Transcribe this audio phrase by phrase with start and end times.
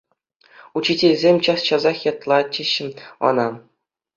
[0.81, 2.95] Учительсем час-часах ятлатчӗҫ
[3.31, 3.45] ӑна.